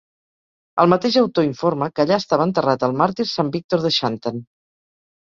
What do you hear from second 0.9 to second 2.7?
mateix autor informa que allà estava